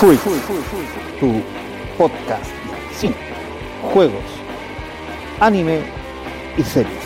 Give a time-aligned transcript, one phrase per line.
[0.00, 0.18] Freak,
[1.20, 1.42] tu
[1.98, 2.50] podcast
[2.90, 3.14] sin
[3.92, 4.24] juegos,
[5.40, 5.82] anime
[6.56, 7.04] y series,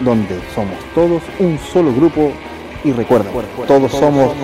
[0.00, 2.32] donde somos todos un solo grupo
[2.82, 3.30] y recuerda,
[3.66, 4.34] todos somos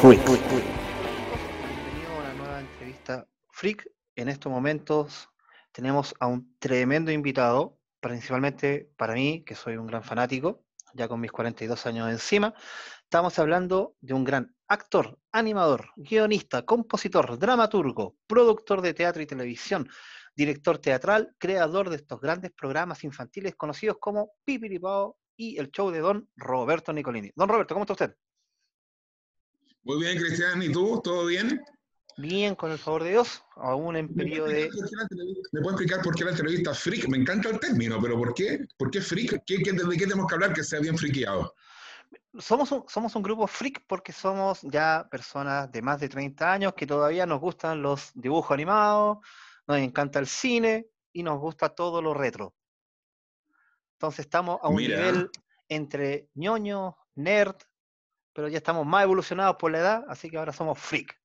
[0.00, 0.26] Freak.
[0.26, 3.88] Bienvenido a una nueva entrevista Freak.
[4.16, 5.28] En estos momentos
[5.70, 11.20] tenemos a un tremendo invitado, principalmente para mí, que soy un gran fanático, ya con
[11.20, 12.54] mis 42 años encima.
[13.14, 19.88] Estamos hablando de un gran actor, animador, guionista, compositor, dramaturgo, productor de teatro y televisión,
[20.34, 26.00] director teatral, creador de estos grandes programas infantiles conocidos como Pipiripao y el show de
[26.00, 27.30] Don Roberto Nicolini.
[27.36, 28.16] Don Roberto, ¿cómo está usted?
[29.84, 30.60] Muy bien, Cristian.
[30.60, 31.00] ¿Y tú?
[31.00, 31.62] ¿Todo bien?
[32.16, 34.64] Bien, con el favor de Dios, aún en ¿Me periodo de...
[34.64, 37.08] explicar por qué la entrevista- ¿Me puede explicar por qué la entrevista freak?
[37.08, 38.66] Me encanta el término, pero ¿por qué?
[38.76, 39.44] ¿Por qué freak?
[39.46, 41.54] ¿Qué, qué, ¿De qué tenemos que hablar que sea bien friqueado?
[42.38, 46.74] Somos un, somos un grupo freak porque somos ya personas de más de 30 años
[46.74, 49.18] que todavía nos gustan los dibujos animados,
[49.66, 52.54] nos encanta el cine y nos gusta todo lo retro.
[53.94, 54.96] Entonces estamos a un Mira.
[54.98, 55.30] nivel
[55.68, 57.56] entre ñoño, nerd,
[58.32, 61.18] pero ya estamos más evolucionados por la edad, así que ahora somos freak.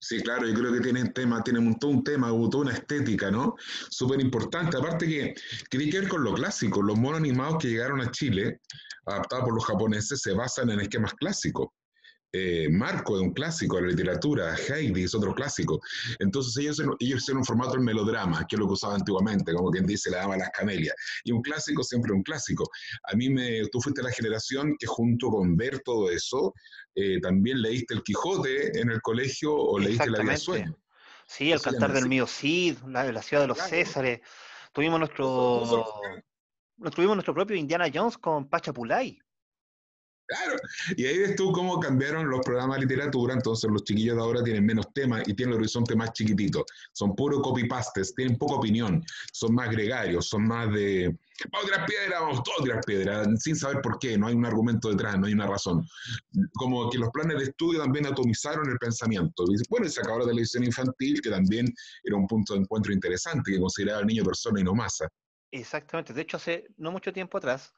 [0.00, 3.32] Sí, claro, yo creo que tienen tema, tienen un, todo un tema, toda una estética,
[3.32, 3.56] ¿no?
[3.90, 4.76] Súper importante.
[4.76, 5.34] Aparte que,
[5.68, 6.80] que tiene que ver con lo clásico.
[6.82, 8.60] Los monos animados que llegaron a Chile,
[9.08, 11.68] adaptados por los japoneses, se basan en esquemas clásicos.
[12.30, 15.80] Eh, Marco es un clásico de la literatura, Heidi es otro clásico.
[16.18, 19.70] Entonces ellos, ellos hicieron un formato del melodrama, que es lo que usaba antiguamente, como
[19.70, 20.94] quien dice la dama de las camelias.
[21.24, 22.68] Y un clásico siempre un clásico.
[23.10, 26.52] A mí me, tú fuiste la generación que junto con ver todo eso,
[26.94, 30.78] eh, también leíste El Quijote en el colegio o leíste La vida sueño.
[31.26, 33.70] Sí, el cantar del mío Cid, la, la ciudad de los Claro.
[33.70, 34.20] Césares.
[34.72, 35.92] Tuvimos nuestro,
[36.78, 39.18] nos tuvimos nuestro propio Indiana Jones con Pachapulay.
[40.28, 40.56] Claro,
[40.94, 44.42] y ahí ves tú cómo cambiaron los programas de literatura, entonces los chiquillos de ahora
[44.44, 49.02] tienen menos temas y tienen el horizonte más chiquitito, son puro copy-pastes, tienen poca opinión,
[49.32, 51.16] son más gregarios, son más de,
[51.50, 54.34] vamos a tirar piedra, vamos todos a tirar piedra, sin saber por qué, no hay
[54.34, 55.88] un argumento detrás, no hay una razón.
[56.52, 59.44] Como que los planes de estudio también atomizaron el pensamiento.
[59.70, 63.52] Bueno, y se acabó la televisión infantil, que también era un punto de encuentro interesante,
[63.52, 65.08] que consideraba al niño persona y no masa.
[65.50, 66.12] Exactamente.
[66.12, 67.74] De hecho, hace no mucho tiempo atrás,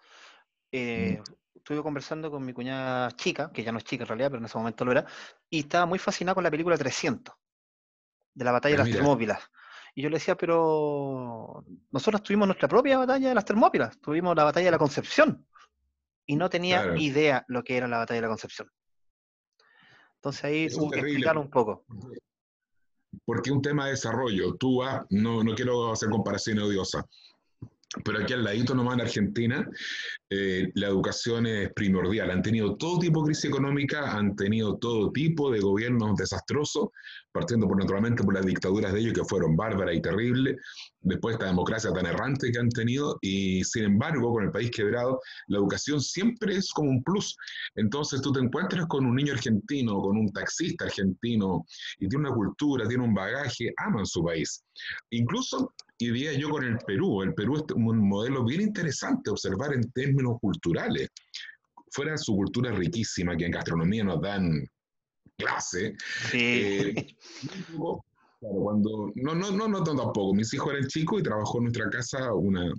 [0.72, 1.22] eh,
[1.54, 4.46] estuve conversando con mi cuñada chica, que ya no es chica en realidad, pero en
[4.46, 5.06] ese momento lo era,
[5.48, 7.34] y estaba muy fascinada con la película 300,
[8.34, 8.98] de la batalla de Ah, las mira.
[8.98, 9.50] Termópilas.
[9.94, 14.44] Y yo le decía, pero nosotros tuvimos nuestra propia batalla de las Termópilas, tuvimos la
[14.44, 15.46] batalla de la Concepción,
[16.26, 16.96] y no tenía Claro.
[16.96, 18.70] idea lo que era la batalla de la Concepción.
[20.14, 21.84] Entonces ahí es tuvo que explicar un poco.
[23.24, 24.54] porque un tema de desarrollo.
[24.56, 27.04] Tú vas, no, no quiero hacer comparaciones odiosas,
[28.04, 29.68] pero aquí al ladito nomás en Argentina,
[30.30, 32.30] eh, la educación es primordial.
[32.30, 36.90] Han tenido todo tipo de crisis económica, han tenido todo tipo de gobiernos desastrosos,
[37.32, 40.56] partiendo por naturalmente por las dictaduras de ellos que fueron bárbaras y terribles,
[41.00, 45.20] después esta democracia tan errante que han tenido, y sin embargo, con el país quebrado,
[45.48, 47.36] la educación siempre es como un plus.
[47.74, 51.66] Entonces tú te encuentras con un niño argentino, con un taxista argentino,
[51.98, 54.62] y tiene una cultura, tiene un bagaje, aman su país.
[55.10, 59.74] Incluso, y diría yo con el Perú, el Perú es un modelo bien interesante observar
[59.74, 61.08] en términos culturales.
[61.92, 64.66] Fuera su cultura riquísima, que en gastronomía nos dan
[65.36, 65.94] clase,
[66.30, 66.38] Sí.
[66.38, 67.16] eh,
[67.70, 68.02] claro,
[68.40, 72.32] cuando, no, no, no, no tampoco, mis hijos eran chicos y trabajó en nuestra casa
[72.32, 72.72] una,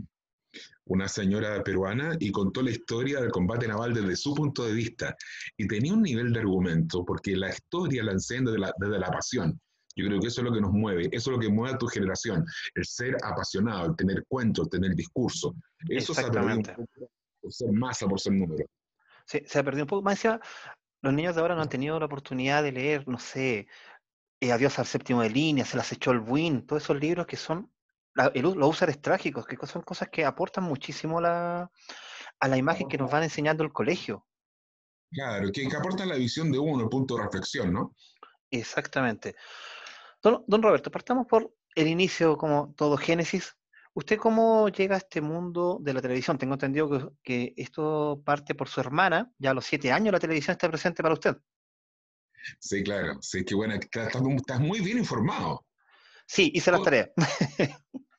[0.86, 5.16] una señora peruana y contó la historia del combate naval desde su punto de vista.
[5.58, 9.12] Y tenía un nivel de argumento, porque la historia la enseñan desde la, desde la
[9.12, 9.62] pasión.
[9.96, 11.78] Yo creo que eso es lo que nos mueve, eso es lo que mueve a
[11.78, 15.56] tu generación, el ser apasionado, el tener cuentos, el tener discurso.
[15.90, 16.74] Eso se ha perdido un Exactamente.
[16.98, 18.66] poco por ser masa, por ser número.
[19.26, 20.02] se, se ha perdido un poco.
[20.04, 20.40] Más encima,
[21.02, 23.68] los niños de ahora no han tenido la oportunidad de leer, no sé,
[24.40, 27.38] eh, Adiós al séptimo de línea, Se las echó el Buin, todos esos libros que
[27.38, 27.72] son
[28.14, 31.70] la- el los úsares trágicos, que son cosas que aportan muchísimo la-
[32.40, 34.26] a la imagen que nos van enseñando el colegio.
[35.12, 37.96] Claro, que, que aporta la visión de uno, el punto de reflexión, ¿no?
[38.50, 39.36] Exactamente.
[40.22, 43.56] Don, don Roberto, partamos por el inicio, como todo Génesis.
[43.94, 46.38] ¿Usted cómo llega a este mundo de la televisión?
[46.38, 50.20] Tengo entendido que, que esto parte por su hermana, ya a los siete años la
[50.20, 51.36] televisión está presente para usted.
[52.60, 53.18] Sí, claro.
[53.22, 55.66] Sí, que bueno, estás, estás muy- estás muy bien informado.
[56.26, 56.84] Sí, hice las Oh.
[56.84, 57.10] tareas.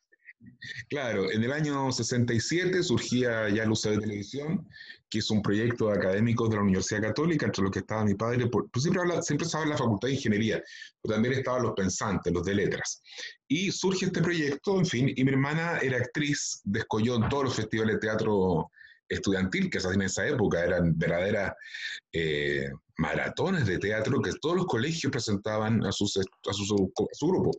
[0.88, 4.68] Claro, en el año 67 surgía ya Luz de Televisión,
[5.08, 8.46] que es un proyecto académico de la Universidad Católica, entre los que estaba mi padre,
[8.46, 10.62] por, pues siempre, habla, siempre estaba en la Facultad de Ingeniería,
[11.02, 13.02] pero también estaban los pensantes, los de letras.
[13.48, 17.54] Y surge este proyecto, en fin, y mi hermana era actriz, descolló en todos los
[17.54, 18.70] festivales de teatro
[19.12, 21.52] estudiantil que se hacía en esa época, eran verdaderas
[22.12, 27.50] eh, maratones de teatro que todos los colegios presentaban a, sus, a, su, grupo.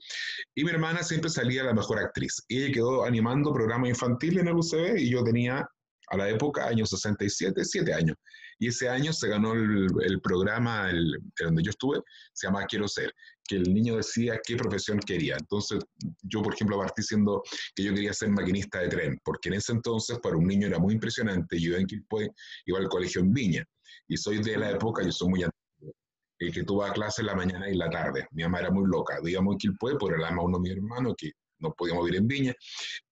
[0.55, 2.43] Y mi hermana siempre salía la mejor actriz.
[2.47, 5.67] Y ella quedó animando programas infantiles en el UCB y yo tenía
[6.07, 8.17] a la época, años 67, 7 años.
[8.59, 12.01] Y ese año se ganó el, programa el, donde yo estuve,
[12.33, 13.13] se llama Quiero Ser,
[13.47, 15.35] que el niño decía qué profesión quería.
[15.39, 15.79] Entonces,
[16.21, 17.41] yo, por ejemplo, partí diciendo
[17.75, 20.79] que yo quería ser maquinista de tren, porque en ese entonces para un niño era
[20.79, 21.59] muy impresionante.
[21.59, 22.29] Yo en Quilpue
[22.65, 23.65] iba al colegio en Viña,
[24.07, 25.95] y soy de la época, yo soy muy antiguo,
[26.39, 28.27] el que tuvo clase en la mañana y la tarde.
[28.31, 31.15] Mi mamá era muy loca, vivíamos en Quilpue, por el ama uno de mi hermano,
[31.15, 31.31] que
[31.63, 32.53] no podíamos vivir en Viña,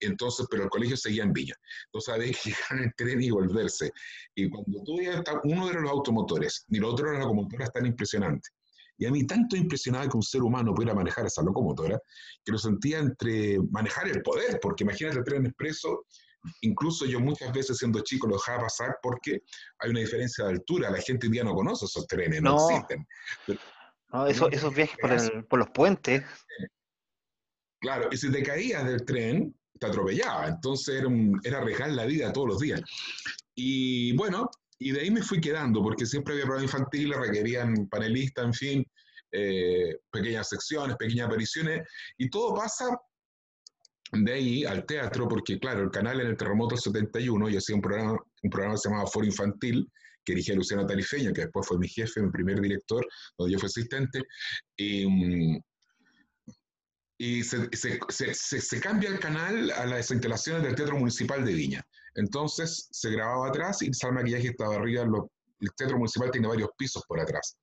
[0.00, 1.54] entonces, pero el colegio seguía en Viña.
[1.86, 3.90] Entonces había que llegar en tren y volverse.
[4.34, 7.86] Y cuando tú ya uno era los automotores y el otro era la locomotora tan
[7.86, 8.48] impresionante.
[8.98, 11.98] Y a mí tanto impresionaba que un ser humano pudiera manejar esa locomotora,
[12.44, 16.04] que lo sentía entre manejar el poder, porque imagínate el tren expreso,
[16.60, 19.42] incluso yo muchas veces siendo chico lo dejaba pasar porque
[19.78, 23.06] hay una diferencia de altura, la gente hoy día no conoce esos trenes, no, existen.
[24.12, 26.22] no, esos viajes por, por los puentes.
[27.82, 30.46] Claro, y si te caías del tren, te atropellaba.
[30.46, 31.08] Entonces era,
[31.42, 32.80] era arriesgar la vida todos los días.
[33.56, 34.48] Y bueno,
[34.78, 38.86] y de ahí me fui quedando, porque siempre había programas infantiles, requerían panelistas, en fin,
[39.32, 41.82] eh, pequeñas secciones, pequeñas apariciones,
[42.18, 42.96] y todo pasa
[44.12, 47.82] de ahí al teatro, porque claro, el canal en el terremoto 71, yo hacía un
[47.82, 49.90] programa, un programa que se llamaba Foro Infantil,
[50.24, 53.04] que dirigía Luciano Tarifeño, que después fue mi jefe, mi primer director,
[53.36, 54.22] donde yo fui asistente,
[54.76, 55.60] y, mm,
[57.24, 61.86] y se, se, se, cambia el canal a las instalaciones del Teatro Municipal de Viña.
[62.16, 65.04] Entonces se grababa atrás y el maquillaje estaba arriba.
[65.04, 67.56] el Teatro Municipal tiene varios pisos por atrás.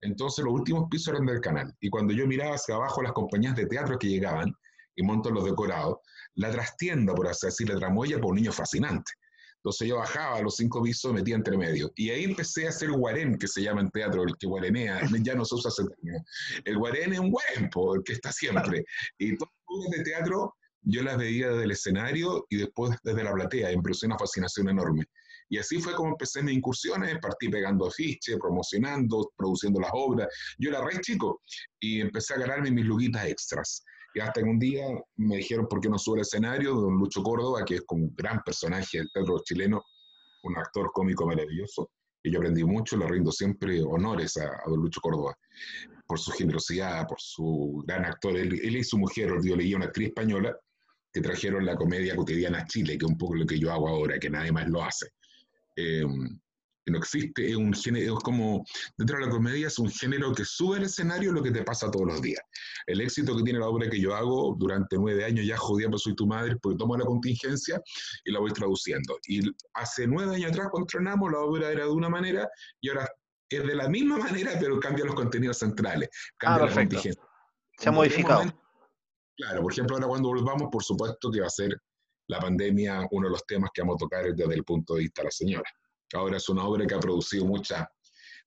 [0.00, 1.70] Entonces los últimos pisos eran del canal.
[1.80, 4.50] Y cuando yo miraba hacia abajo las compañías de teatro que llegaban
[4.96, 5.98] y monto los decorados,
[6.36, 9.12] la trastienda, por así decirlo, la tramoya por un niño fascinante.
[9.62, 11.92] Entonces yo bajaba los cinco pisos, metía entre medio.
[11.94, 15.34] Y ahí empecé a hacer guarén, que se llama en teatro, el que guarenea, ya
[15.36, 16.24] no se usa ese término.
[16.64, 18.84] El guarén es un guarén, el que está siempre.
[19.18, 19.52] Y todas
[19.84, 23.76] las de teatro yo las veía desde el escenario y después desde la platea, y
[23.76, 25.04] me produjo una fascinación enorme.
[25.48, 30.26] Y así fue como empecé mis incursiones, partí pegando afiches, promocionando, produciendo las obras.
[30.58, 31.40] Yo era re chico
[31.78, 33.84] y empecé a ganarme mis luguitas extras.
[34.14, 34.86] Y hasta que un día
[35.16, 38.14] me dijeron por qué no subo al escenario, don Lucho Córdoba, que es como un
[38.14, 39.82] gran personaje del teatro chileno,
[40.42, 41.90] un actor cómico maravilloso,
[42.22, 45.34] y yo aprendí mucho, le rindo siempre honores a, don Lucho Córdoba,
[46.06, 48.36] por su generosidad, por su gran actor.
[48.36, 50.56] Él, y su mujer, yo leía una actriz española,
[51.12, 53.88] que trajeron la comedia cotidiana a Chile, que es un poco lo que yo hago
[53.88, 55.08] ahora, que nadie más lo hace.
[55.76, 56.04] Eh,
[56.90, 58.64] no existe, es un género, es como,
[58.96, 61.90] dentro de la comedia es un género que sube al escenario lo que te pasa
[61.90, 62.40] todos los días.
[62.86, 66.02] El éxito que tiene la obra que yo hago durante nueve años, ya jodía, pues
[66.02, 67.80] soy tu madre, porque tomo la contingencia
[68.24, 69.18] y la voy traduciendo.
[69.28, 69.40] Y
[69.74, 72.48] hace nueve años atrás, cuando entrenamos, la obra era de una manera
[72.80, 73.08] y ahora
[73.48, 76.08] es de la misma manera, pero cambia los contenidos centrales,
[76.38, 77.22] cambia ah, la contingencia.
[77.78, 78.42] Se ha modificado.
[79.36, 81.76] claro, por ejemplo, ahora cuando volvamos, por supuesto que va a ser
[82.28, 85.22] la pandemia uno de los temas que vamos a tocar desde el punto de vista
[85.22, 85.70] de la señora.
[86.14, 87.90] Ahora es una obra que ha producido mucha,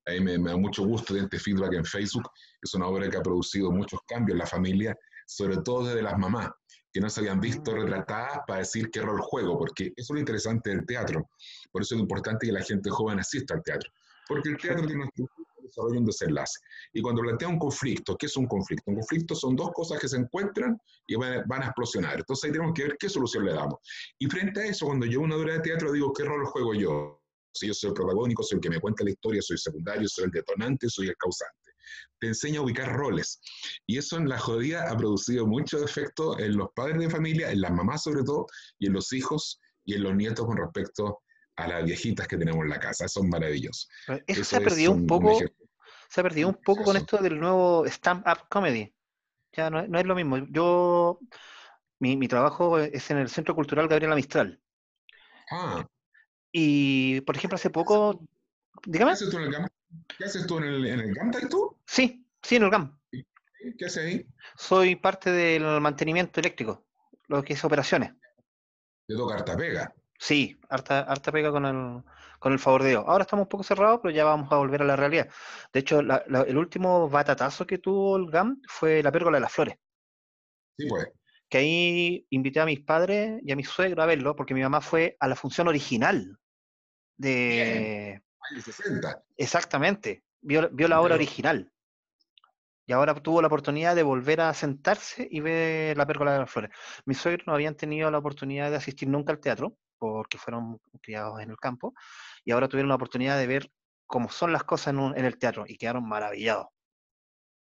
[0.08, 2.30] a mí me, da mucho gusto de este feedback en Facebook,
[2.62, 4.96] es una obra que ha producido muchos cambios en la familia,
[5.26, 6.50] sobre todo desde las mamás,
[6.94, 7.76] que no se habían visto mm.
[7.76, 11.28] retratadas para decir qué rol juego, porque eso es lo interesante del teatro.
[11.72, 13.90] Por eso es importante que la gente joven asista al teatro,
[14.28, 15.28] porque el teatro tiene un
[15.64, 16.60] desarrollo un desenlace.
[16.94, 18.84] Y cuando plantea un conflicto, ¿qué es un conflicto?
[18.92, 22.20] Un conflicto son dos cosas que se encuentran y van, van, a explosionar.
[22.20, 23.80] Entonces ahí tenemos que ver qué solución le damos.
[24.20, 27.25] Y frente a eso, cuando yo una obra de teatro digo, ¿qué rol juego yo?
[27.62, 30.32] Yo soy el protagónico, soy el que me cuenta la historia, soy secundario, soy el
[30.32, 31.72] detonante, soy el causante.
[32.20, 33.40] Te enseña a ubicar roles.
[33.86, 37.62] Y eso en la jodida ha producido mucho efecto en los padres de familia, en
[37.62, 38.48] las mamás sobre todo,
[38.80, 41.22] y en los hijos y en los nietos con respecto
[41.58, 43.08] a las viejitas que tenemos en la casa.
[43.08, 43.88] Son maravillosos.
[44.28, 45.38] Eso, se ha perdido un, poco.
[46.10, 48.94] se ha perdido un poco con esto del nuevo stand-up comedy.
[49.54, 50.38] Ya no, no, es lo mismo.
[50.50, 51.20] Yo,
[52.00, 54.62] mi, mi, trabajo es en el Centro Cultural Gabriela Mistral.
[55.50, 55.88] Ah.
[56.58, 58.26] Y, por ejemplo, hace poco,
[58.86, 59.12] dígame.
[59.12, 59.68] ¿Qué haces tú en el GAM?
[60.18, 61.78] ¿Qué haces tú en el, en el GAM, tú?
[61.86, 62.98] Sí, sí, en el GAM.
[63.12, 64.28] ¿Qué haces ahí?
[64.56, 66.86] Soy parte del mantenimiento eléctrico,
[67.28, 68.14] lo que es operaciones.
[69.06, 69.94] ¿Te toca harta pega?
[70.18, 72.02] Sí, harta, harta pega con el,
[72.40, 73.04] con el favor de Dios.
[73.06, 75.28] Ahora estamos un poco cerrados, pero ya vamos a volver a la realidad.
[75.74, 79.76] De hecho, el último batatazo que tuvo el GAM fue la pérgola de las flores.
[80.78, 81.10] Sí, pues
[81.50, 84.82] que ahí invité a mis padres y a mi suegro a verlo, porque mi mamá
[84.82, 86.40] fue a la función original
[87.18, 88.22] de...
[88.52, 89.24] Años 60.
[89.38, 91.72] Exactamente, vio, vio la obra original.
[92.88, 96.52] Y ahora tuvo la oportunidad de volver a sentarse y ver la pérgola de las
[96.52, 96.72] flores.
[97.06, 101.42] Mis suegros no habían tenido la oportunidad de asistir nunca al teatro, porque fueron criados
[101.42, 101.96] en el campo,
[102.44, 103.72] y ahora tuvieron la oportunidad de ver
[104.06, 106.68] cómo son las cosas en, en el teatro y quedaron maravillados.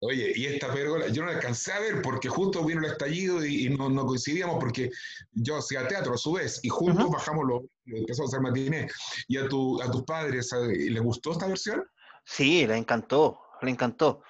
[0.02, 3.46] Oye, y esta pérgola, yo no la alcancé a ver porque justo vino el estallido
[3.46, 4.92] y, no, no, coincidíamos porque
[5.32, 8.88] yo hacía teatro a su vez y juntos bajamos los, empezamos a hacer matiné.
[9.28, 11.84] ¿Y a, tu, a tus padres les gustó esta versión?
[12.24, 14.22] Sí, le encantó, le encantó.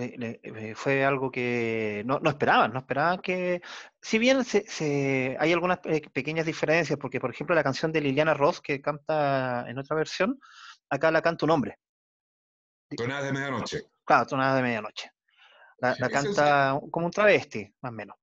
[0.00, 3.60] Eh, fue algo que no, no, esperaban, no esperaban que,
[4.00, 5.80] si bien se, se, hay algunas
[6.12, 10.38] pequeñas diferencias, porque por ejemplo la canción de Liliana Ross que canta en otra versión,
[10.88, 11.78] acá la canta un hombre.
[12.96, 13.82] Tonadas de medianoche.
[14.08, 15.10] Claro, Tonadas de medianoche.
[15.80, 18.16] La, canta como un travesti, más o menos.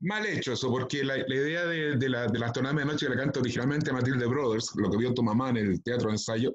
[0.00, 3.06] Mal hecho eso, porque la, la idea de, de, la, de las tonadas de medianoche
[3.06, 6.12] que la canta originalmente Matilde Brothers, lo que vio tu mamá en el teatro de
[6.12, 6.54] ensayo,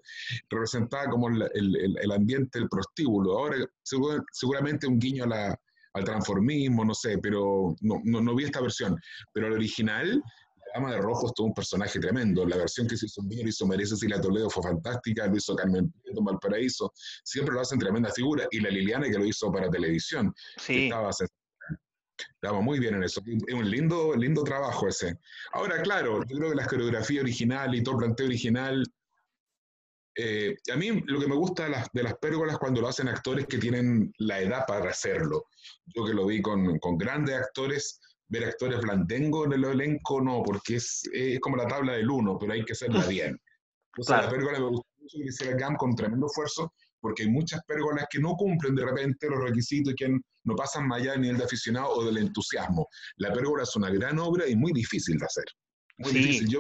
[0.50, 3.40] representaba como el, el, el ambiente del prostíbulo.
[3.40, 5.60] Ahora, seguramente un guiño a la,
[5.94, 8.96] al transformismo, no sé, pero no, no, no vi esta versión.
[9.34, 10.22] Pero el original
[10.74, 12.46] Dama de Rojo es todo un personaje tremendo.
[12.46, 15.56] La versión que se hizo en hizo Merece y la Toledo fue fantástica, lo hizo
[15.56, 16.92] Carmen Prieto Valparaíso,
[17.24, 18.48] siempre lo hacen tremenda figura.
[18.52, 20.34] Y la Liliana que lo hizo para televisión.
[20.58, 20.86] Sí.
[20.86, 23.22] Estaba, muy bien en eso.
[23.48, 25.20] Es un lindo, lindo trabajo ese.
[25.54, 28.84] Ahora, claro, yo creo que la coreografía original y todo el planteo original
[30.16, 33.08] eh, a mí lo que me gusta de las, de las, pérgolas cuando lo hacen
[33.08, 35.48] actores que tienen la edad para hacerlo.
[35.86, 38.00] Yo que lo vi con, con grandes actores,
[38.30, 42.38] ver actores blandengo en el elenco, no, porque es, es como la tabla del uno,
[42.40, 43.40] pero hay que hacerla bien.
[43.92, 44.24] Entonces, claro.
[44.24, 48.06] la pérgola me gustó mucho que hiciera GAM con tremendo esfuerzo, porque hay muchas pérgolas
[48.10, 50.10] que no cumplen de repente los requisitos y que
[50.46, 52.88] no pasan más allá del nivel de aficionado o del entusiasmo.
[53.18, 55.46] La pérgola es una gran obra y muy difícil de hacer.
[55.98, 56.18] Muy Sí.
[56.20, 56.48] difícil.
[56.50, 56.60] Yo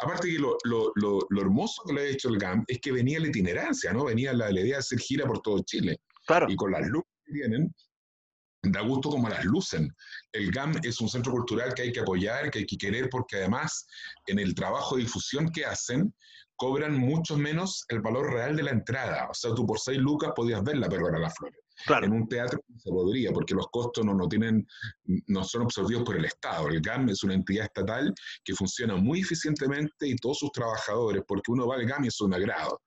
[0.00, 2.92] Aparte que lo, lo, lo, lo, hermoso que le ha hecho el GAM es que
[2.92, 4.04] venía la itinerancia, ¿no?
[4.04, 5.98] Venía la, la idea de hacer gira por todo Chile.
[6.26, 6.46] Claro.
[6.48, 7.74] Y con las luces que tienen,
[8.72, 9.94] da gusto como las lucen.
[10.32, 13.36] El GAM es un centro cultural que hay que apoyar, que hay que querer, porque
[13.36, 13.86] además
[14.26, 16.14] en el trabajo de difusión que hacen,
[16.56, 19.28] cobran mucho menos el valor real de la entrada.
[19.30, 21.60] O sea, tú por seis lucas podías ver la Pérgola de las Flores.
[21.84, 22.06] Claro.
[22.06, 24.66] En un teatro se podría, porque los costos no, no, tienen,
[25.26, 26.68] no son absorbidos por el Estado.
[26.68, 31.50] El GAM es una entidad estatal que funciona muy eficientemente y todos sus trabajadores, porque
[31.50, 32.80] uno va al GAM y es un agrado.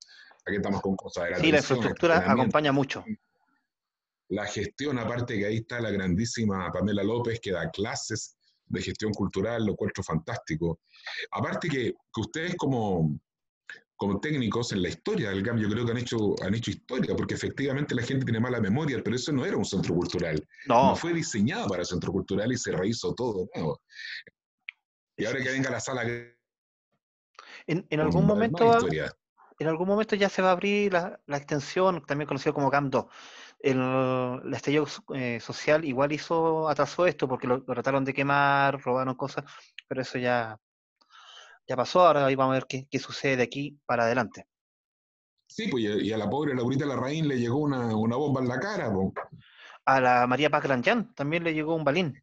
[0.45, 3.05] Aquí estamos con cosas de la Sí, la infraestructura acompaña mucho.
[4.29, 9.11] La gestión, aparte que ahí está la grandísima Pamela López, que da clases de gestión
[9.11, 10.79] cultural, lo encuentro fantástico.
[11.31, 13.19] Aparte que, que ustedes como,
[13.95, 17.15] como técnicos en la historia del GAM, yo creo que han hecho, han hecho historia,
[17.15, 20.47] porque efectivamente la gente tiene mala memoria, pero eso no era un centro cultural.
[20.67, 20.89] No.
[20.89, 23.81] no fue diseñado para centro cultural y se rehizo todo nuevo.
[25.17, 26.03] Y ahora que venga la sala.
[27.67, 28.87] En, en algún momento.
[29.61, 32.89] En algún momento ya se va a abrir la, la extensión, también conocido como GAM
[32.89, 33.05] 2.
[33.59, 33.79] El,
[34.45, 39.15] el estallido eh, social igual hizo, atrasó esto porque lo, lo, trataron de quemar, robaron
[39.15, 39.43] cosas,
[39.87, 40.57] pero eso ya,
[41.67, 44.47] ya pasó, ahora ahí vamos a ver qué, qué sucede de aquí para adelante.
[45.49, 48.59] Sí, pues y a la pobre Laurita Larraín le llegó una, una bomba en la
[48.59, 48.93] cara.
[48.93, 49.11] Pues.
[49.85, 52.21] A la María Paz Granjan también le llegó un balín.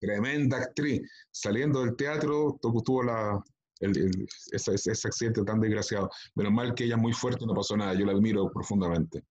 [0.00, 1.02] Tremenda actriz.
[1.32, 3.42] Saliendo del teatro, tuvo la,
[3.80, 6.08] el, el, ese, ese, accidente tan desgraciado.
[6.36, 7.94] Menos mal que ella es muy fuerte, no pasó nada.
[7.94, 9.24] Yo la admiro profundamente.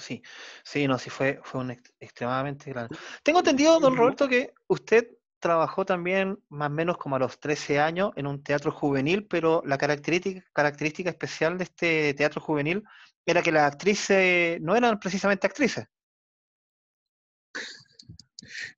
[0.00, 0.22] Sí,
[0.64, 2.96] sí, no, sí fue, fue un ext extremadamente grande.
[3.22, 5.06] Tengo entendido, don Roberto, que usted
[5.38, 9.62] trabajó también más o menos como a los 13 años en un teatro juvenil, pero
[9.64, 12.84] la característica, característica especial de este teatro juvenil
[13.24, 15.86] era que las actrices no eran precisamente actrices.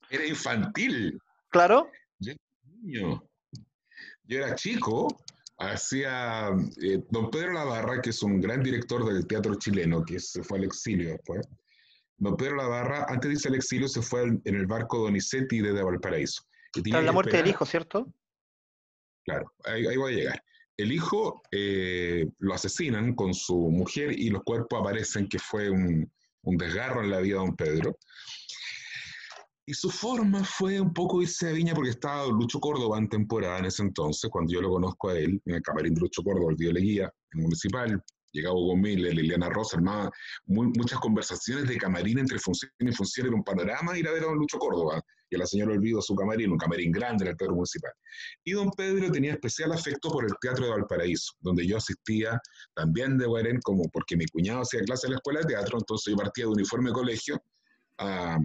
[0.09, 1.19] Era infantil.
[1.49, 1.89] Claro.
[2.19, 2.33] Yo,
[2.81, 3.23] niño.
[4.23, 5.07] Yo era chico,
[5.57, 6.49] hacía
[6.81, 10.59] eh, don Pedro Lavarra, que es un gran director del teatro chileno, que se fue
[10.59, 11.47] al exilio después.
[12.17, 15.83] Don Pedro Lavarra, antes de irse al exilio, se fue en el barco Donizetti desde
[15.83, 16.43] Valparaíso.
[16.71, 17.45] Claro, la muerte esperar.
[17.45, 18.13] del hijo, ¿cierto?
[19.25, 20.43] Claro, ahí, ahí voy a llegar.
[20.75, 26.11] El hijo eh, lo asesinan con su mujer y los cuerpos aparecen que fue un,
[26.41, 27.97] un desgarro en la vida de don Pedro.
[29.65, 33.59] Y su forma fue un poco irse a Viña porque estaba Lucho Córdoba en temporada
[33.59, 36.51] en ese entonces, cuando yo lo conozco a él, en el camarín de Lucho Córdoba,
[36.51, 38.03] el Tío Leguía, en el municipal,
[38.33, 40.11] llegaba Hugo Miller, Liliana Rosa, armaba
[40.47, 44.25] muchas conversaciones de camarín entre función y función, era un panorama ir a ver a
[44.25, 47.37] don Lucho Córdoba, y a la señora Olvido su camarín, un camarín grande en el
[47.37, 47.91] Teatro Municipal.
[48.43, 52.39] Y don Pedro tenía especial afecto por el Teatro de Valparaíso, donde yo asistía
[52.75, 56.11] también de Guarén, como porque mi cuñado hacía clase en la escuela de teatro, entonces
[56.11, 57.43] yo partía de uniforme de colegio
[57.97, 58.37] a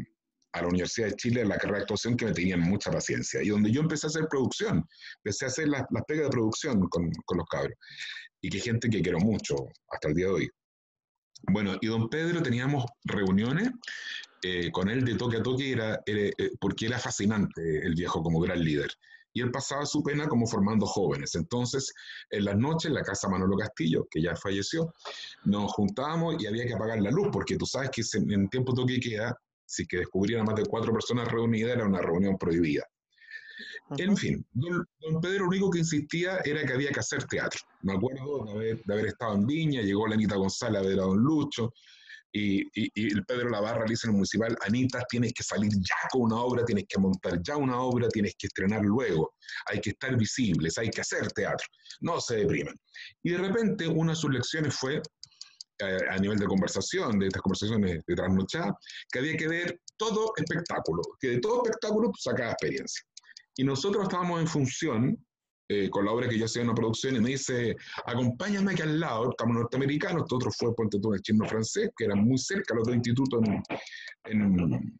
[0.52, 3.42] a la Universidad de Chile en la carrera de actuación que me tenían mucha paciencia
[3.42, 4.84] y donde yo empecé a hacer producción,
[5.22, 7.76] empecé a hacer las, las pegas de producción con, con, los cabros
[8.40, 9.56] y que gente que quiero mucho
[9.90, 10.50] hasta el día de hoy.
[11.52, 13.70] Bueno, y don Pedro teníamos reuniones
[14.42, 18.22] eh, con él de toque a toque era, era, eh, porque era fascinante el viejo
[18.22, 18.90] como gran líder.
[19.34, 21.34] y él pasaba su pena como formando jóvenes.
[21.34, 21.92] Entonces,
[22.30, 24.92] en las noches, en la casa Manolo Castillo, que ya falleció,
[25.44, 28.98] nos juntábamos y había que apagar la luz, porque tú sabes que en tiempo toque
[28.98, 29.36] queda,
[29.68, 32.84] si que descubrieran más de cuatro personas reunidas, era una reunión prohibida.
[33.96, 34.86] En fin, don,
[35.20, 37.60] Pedro lo único que insistía era que había que hacer teatro.
[37.82, 40.98] Me acuerdo de haber, de haber estado en Viña, llegó la Anita González a ver
[40.98, 41.72] a don Lucho,
[42.32, 42.62] y,
[42.94, 46.36] el Pedro Lavarra le dice en el municipal, Anita, tienes que salir ya con una
[46.36, 49.34] obra, tienes que montar ya una obra, tienes que estrenar luego,
[49.66, 51.66] hay que estar visibles, hay que hacer teatro,
[52.00, 52.78] no se deprimen.
[53.22, 55.00] Y de repente una de sus lecciones fue,
[55.80, 58.76] a nivel de conversación, de estas conversaciones de trasnochada,
[59.10, 63.04] que había que ver todo espectáculo, que de todo espectáculo sacaba experiencia.
[63.56, 65.26] Y nosotros estábamos en función
[65.70, 68.82] eh, con la obra que yo hacía en una producción y me dice, acompáñame aquí
[68.82, 72.74] al lado, estamos norteamericanos, otro fue Puente Tú el chino francés, que eran muy cerca
[72.74, 73.42] los dos institutos
[74.24, 74.98] en, en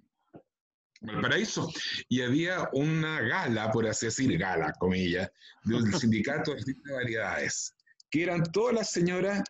[1.01, 1.71] Valparaíso,
[2.09, 5.31] y había una gala, por así decir, gala, comillas,
[5.65, 7.75] del sindicato de distintas variedades,
[8.11, 9.43] que eran todas las señoras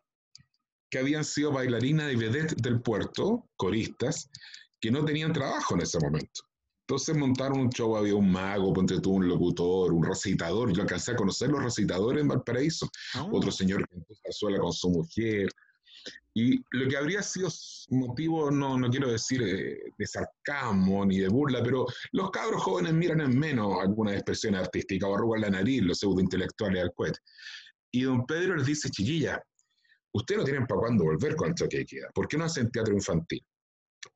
[0.90, 4.30] que habían sido bailarinas de vedette del puerto, coristas,
[4.80, 6.42] que no tenían trabajo en ese momento.
[6.88, 10.72] Entonces montaron un show, había un mago, ponte tú, un locutor, un recitador.
[10.72, 12.88] Yo alcancé a conocer los recitadores en Valparaíso.
[13.16, 13.28] Oh.
[13.36, 15.50] Otro señor que suela con su mujer.
[16.32, 17.50] Y lo que habría sido
[17.90, 22.94] motivo, no, no quiero decir eh, de sarcasmo ni de burla, pero los cabros jóvenes
[22.94, 27.18] miran en menos algunas expresiones artísticas o arrugan la nariz, los pseudointelectuales al cohete.
[27.90, 29.42] Y don Pedro les dice, chiquilla,
[30.18, 32.08] ustedes no tienen para cuándo volver con el que queda.
[32.14, 33.44] ¿Por qué no hacen teatro infantil?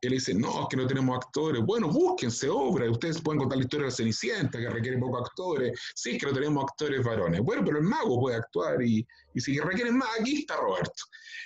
[0.01, 1.63] él dice, no, es que no tenemos actores.
[1.65, 2.89] Bueno, búsquense obras.
[2.91, 5.79] Ustedes pueden contar la historia de la Cenicienta, que requiere pocos actores.
[5.95, 7.41] Sí, que no tenemos actores varones.
[7.41, 11.05] Bueno, pero el mago puede actuar y, y si requieren más, aquí está Roberto.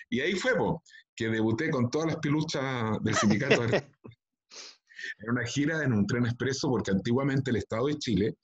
[0.08, 0.52] Y ahí fue,
[1.14, 3.62] que debuté con todas las piluchas del sindicato.
[5.18, 8.36] Era una gira en un tren expreso porque antiguamente el Estado de Chile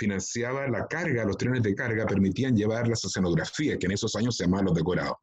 [0.00, 4.34] financiaba la carga, los trenes de carga permitían llevar las escenografías, que en esos años
[4.34, 5.18] se llamaban los decorados,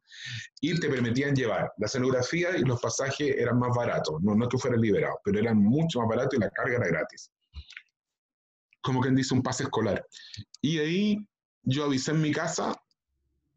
[0.60, 4.56] y te permitían llevar la escenografía y los pasajes eran más baratos, no, no que
[4.56, 7.30] fueran liberados, pero eran mucho más baratos y la carga era gratis.
[8.80, 10.06] Como quien dice, un pase escolar.
[10.62, 11.26] Y ahí
[11.64, 12.80] yo avisé en mi casa,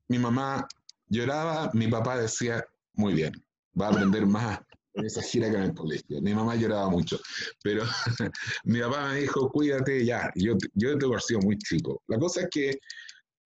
[0.07, 0.67] mi mamá
[1.07, 3.31] lloraba, mi papá decía, muy bien,
[3.79, 4.59] va a aprender más
[4.93, 6.21] en esa gira en el colegio.
[6.21, 7.19] Mi mamá lloraba mucho,
[7.63, 7.83] pero
[8.65, 10.31] mi papá me dijo, cuídate ya.
[10.35, 12.03] Yo, yo tengo sido muy chico.
[12.07, 12.79] La cosa es que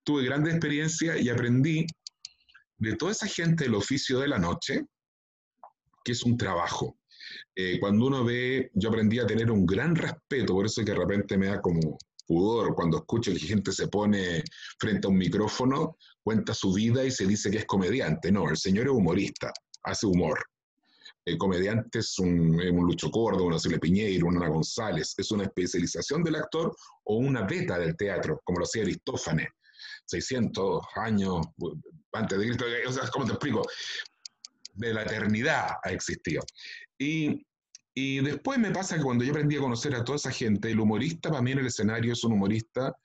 [0.04, 1.86] tuve grandes experiencias y aprendí
[2.78, 4.86] de toda esa gente del oficio de la noche,
[6.04, 6.98] que es un trabajo.
[7.56, 10.98] Eh, cuando uno ve, yo aprendí a tener un gran respeto, por eso que de
[10.98, 14.44] repente me da como pudor cuando escucho que gente se pone
[14.80, 18.32] frente a un micrófono, cuenta su vida y se dice que es comediante.
[18.32, 19.52] No, el señor es humorista,
[19.84, 20.40] hace humor
[21.26, 26.36] eh, comediantes, un, un, Lucho Córdoba, una Silvia Piñeiro, una González, es una especialización del
[26.36, 29.48] actor o una beta del teatro, como lo hacía Aristófanes,
[30.06, 31.42] 600 años
[32.12, 33.64] antes de Cristo, o sea, ¿cómo te explico?
[34.74, 36.44] De la eternidad ha existido.
[36.98, 37.44] Y,
[37.96, 40.80] y después me pasa que cuando yo aprendí a conocer a toda esa gente, el
[40.80, 42.96] humorista para mí en el escenario es un humorista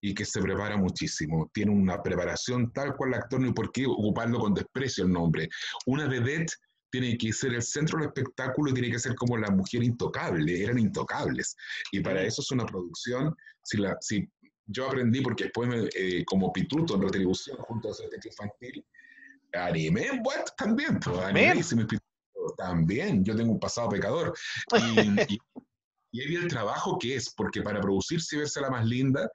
[0.00, 1.50] y que se prepara muchísimo.
[1.52, 5.48] Tiene una preparación tal cual el actor, no por qué ocuparlo con desprecio el nombre.
[5.84, 6.54] Una vedette
[6.90, 10.62] tiene que ser el centro del espectáculo y tiene que ser como la mujer intocable,
[10.62, 11.56] eran intocables.
[11.92, 14.28] Y para eso es una producción, si, la, si
[14.66, 18.84] yo aprendí, porque después me, eh, como pituto en retribución junto a Centro Infantil,
[19.52, 20.44] anime what?
[20.56, 21.62] también, pues, anime,
[22.56, 24.34] también, yo tengo un pasado pecador.
[24.72, 24.76] Y,
[26.12, 29.30] y, ahí el trabajo que es, porque para producirse y verse la más linda,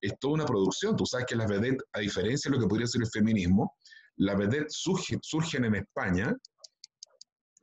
[0.00, 0.96] es toda una producción.
[0.96, 3.76] Tú sabes que las vedettes, a diferencia de lo que podría ser el feminismo,
[4.16, 4.82] las vedettes
[5.20, 6.36] surgen en España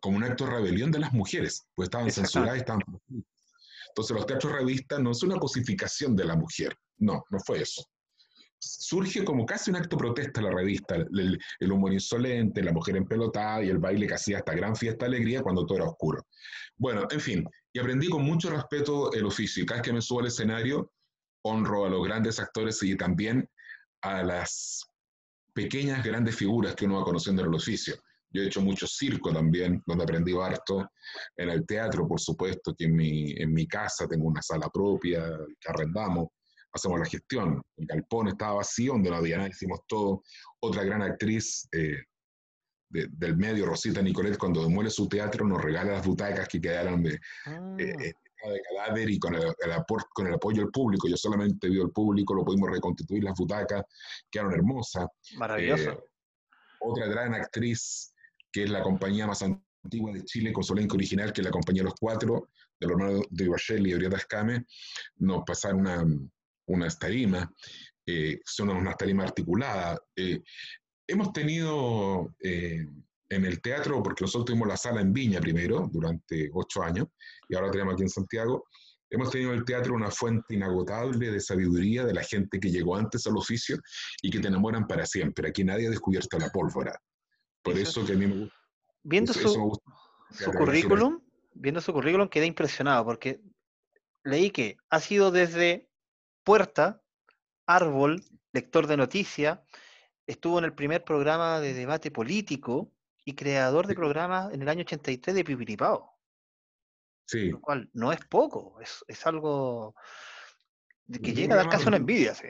[0.07, 2.81] como un acto de rebelión de las mujeres, pues estaban censuradas estaban...
[3.89, 7.85] Entonces los teatros revistas no es una cosificación de la mujer, no, no fue eso.
[8.57, 13.61] Surge como casi un acto de protesta la revista, el, humor insolente, la mujer empelotada
[13.61, 16.25] y el baile que hacía esta gran fiesta de alegría cuando todo era oscuro.
[16.77, 19.65] Bueno, en fin, y aprendí con mucho respeto el oficio.
[19.65, 20.93] Cada vez que me subo al escenario,
[21.41, 23.49] honro a los grandes actores y también
[24.03, 24.85] a las
[25.53, 27.95] pequeñas, grandes figuras que uno va conociendo en el oficio.
[28.29, 30.89] Yo he hecho mucho circo también, donde aprendí harto.
[31.35, 35.23] En el teatro, por supuesto, que en mi, en mi casa tengo una sala propia
[35.59, 36.27] que arrendamos,
[36.73, 37.61] hacemos la gestión.
[37.77, 40.23] El galpón estaba vacío, donde no había nada, hicimos todo.
[40.59, 42.03] Otra gran actriz eh,
[42.89, 47.19] del medio, Rosita Nicolet, cuando demuele su teatro, nos regala las butacas que quedaron de,
[47.45, 47.75] ah.
[47.79, 48.13] eh, eh,
[48.49, 49.53] de cadáver y con el,
[50.13, 51.07] con el apoyo del público.
[51.07, 53.83] Yo solamente vi el público, lo pudimos reconstituir las butacas,
[54.29, 55.07] quedaron hermosas.
[55.35, 56.03] Maravilloso.
[56.79, 58.13] otra gran actriz
[58.57, 61.83] que es la compañía más antigua de Chile, con su original, que es la compañía
[61.83, 64.65] Los Cuatro, de los hermanos de Ibachel y Orieta Escame,
[65.17, 66.03] nos pasaron una,
[66.65, 67.49] unas tarimas,
[68.43, 69.99] son unas tarimas articuladas.
[70.15, 76.81] hemos tenido en el teatro, porque nosotros tuvimos la sala en Viña primero, durante ocho
[76.81, 77.09] años,
[77.47, 78.65] y ahora tenemos aquí en Santiago,
[79.11, 82.95] hemos tenido en el teatro una fuente inagotable de sabiduría de la gente que llegó
[82.95, 83.77] antes al oficio
[84.23, 85.49] y que te enamoran para siempre.
[85.49, 86.99] Aquí nadie ha descubierto la pólvora.
[87.71, 88.55] Por eso, que a mí me gusta.
[89.03, 89.79] Viendo su,
[90.31, 91.21] su currículum,
[91.53, 93.41] viendo su currículum quedé impresionado porque
[94.23, 95.89] leí que ha sido desde
[96.43, 97.01] puerta,
[97.65, 99.59] árbol, lector de noticias,
[100.25, 102.91] estuvo en el primer programa de debate político,
[103.27, 106.17] y creador de programas en el año 83 de Pipiripao.
[107.25, 107.49] Sí.
[107.49, 109.93] Lo cual no es poco, es, algo
[111.11, 112.33] que llega a dar casi una envidia.
[112.33, 112.47] ¿sí?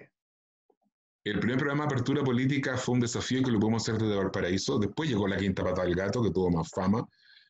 [1.29, 4.79] El primer programa de apertura política fue un desafío que lo pudimos hacer desde Valparaíso.
[4.79, 7.05] Después llegó la quinta pata del gato, que tuvo más fama,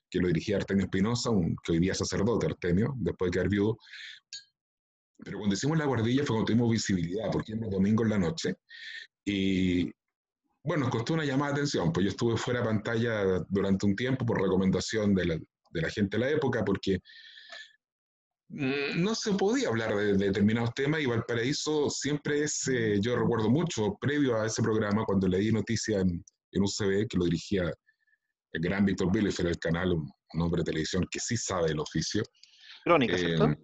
[0.10, 1.30] que lo dirigía Artemio Espinosa,
[1.64, 3.78] que hoy día es sacerdote Artemio, después de quedar viudo.
[5.24, 8.56] Pero cuando hicimos la guardilla fue cuando tuvimos visibilidad, porque era domingo en la noche.
[9.24, 9.92] Y
[10.64, 13.96] bueno, nos costó una llamada de atención, pues yo estuve fuera de pantalla durante un
[13.96, 17.00] tiempo por recomendación de la, gente de la época, porque
[18.50, 23.98] no se podía hablar de, determinados temas y Valparaíso siempre es, eh, yo recuerdo mucho,
[24.00, 27.72] previo a ese programa, cuando leí noticia en, en UCB, que lo dirigía
[28.54, 32.24] el gran Víctor Bielefeld, el canal, un, hombre de televisión que sí sabe el oficio.
[32.84, 33.50] Crónica, ¿cierto?
[33.52, 33.58] Eh,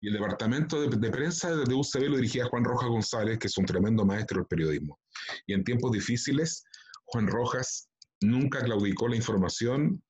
[0.00, 3.64] y el departamento de, prensa de UCB lo dirigía Juan Rojas González, que es un
[3.64, 4.98] tremendo maestro del periodismo.
[5.46, 6.64] Y en tiempos difíciles,
[7.04, 7.88] Juan Rojas
[8.20, 10.02] nunca claudicó la información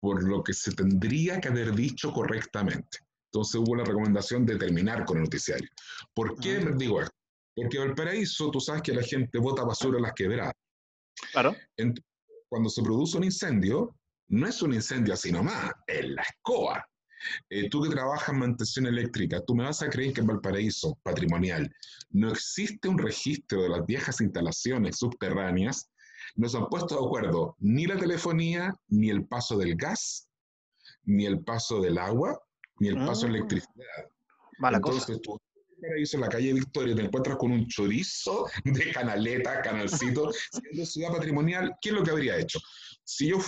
[0.00, 3.05] por lo que se tendría que haber dicho correctamente.
[3.32, 5.68] Entonces hubo la recomendación de terminar con el noticiario.
[6.14, 6.74] ¿Por qué ah.
[6.76, 7.14] digo esto?
[7.54, 10.54] Porque Valparaíso, tú sabes que la gente bota basura en las quebradas.
[11.32, 11.56] Claro.
[12.48, 13.96] cuando se produce un incendio,
[14.28, 16.86] no es un incendio así nomás, es la escoba.
[17.48, 20.98] Eh, tú que trabajas en mantención eléctrica, tú me vas a creer que en Valparaíso,
[21.02, 21.72] patrimonial,
[22.10, 25.90] no existe un registro de las viejas instalaciones subterráneas,
[26.34, 30.28] no se han puesto de acuerdo ni la telefonía, ni el paso del gas,
[31.04, 32.38] ni el paso del agua,
[32.78, 33.36] ni el paso de la mm.
[33.36, 34.10] electricidad.
[34.58, 35.38] Mala Entonces, tú
[35.82, 41.74] en la calle Victoria te encuentras con un chorizo de canaleta, canalcito, siendo ciudad patrimonial,
[41.80, 42.58] ¿qué es lo que habría hecho?
[43.04, 43.38] Si yo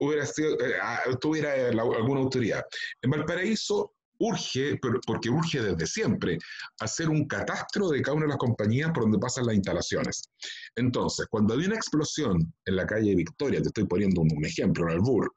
[0.00, 2.64] hubiera sido, eh, ah, tuviera alguna autoridad.
[3.02, 6.38] En Valparaíso urge, porque urge desde siempre,
[6.80, 10.28] hacer un catastro de cada una de las compañías por donde pasan las instalaciones.
[10.76, 14.94] Entonces, cuando había una explosión en la calle Victoria, te estoy poniendo un, ejemplo, en
[14.94, 15.32] Albur,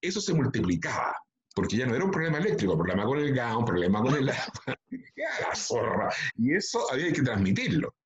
[0.00, 1.14] eso se multiplicaba,
[1.58, 4.14] porque ya no era un problema eléctrico, un problema con el gas, un problema con
[4.14, 4.78] el agua,
[5.16, 7.96] la zorra, y eso había que transmitirlo.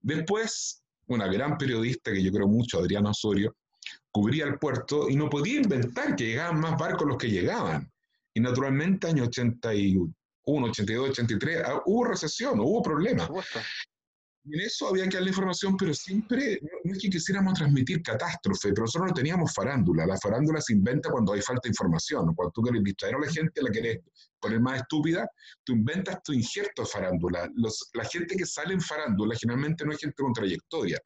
[0.00, 3.54] Después, una gran periodista que yo creo mucho, Adriana Osorio,
[4.10, 7.92] cubría el puerto y no podía inventar que llegaban más barcos los que llegaban.
[8.32, 10.10] Y naturalmente, año 81,
[10.46, 13.28] 82, 83, hubo recesión, hubo problemas.
[14.46, 18.70] En eso había que dar la información, pero siempre, no es que quisiéramos transmitir catástrofe,
[18.70, 20.06] pero nosotros no teníamos farándula.
[20.06, 22.34] La farándula se inventa cuando hay falta de información.
[22.34, 24.00] Cuando tú quieres distraer a la gente, la querés
[24.38, 25.26] poner más estúpida,
[25.64, 27.48] tú inventas tu injerto de farándula.
[27.94, 30.98] la gente que sale en farándula generalmente no es gente con trayectoria,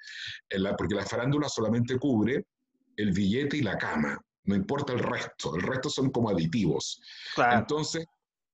[0.76, 2.44] porque la farándula solamente cubre
[2.96, 7.00] el billete y la cama, no importa el resto, el resto son como aditivos.
[7.52, 8.04] Entonces,